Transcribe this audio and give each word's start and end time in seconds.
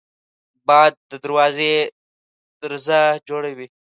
باد 0.67 0.93
د 1.11 1.13
دروازې 1.23 1.71
درزا 2.61 3.01
جوړوي 3.27 3.67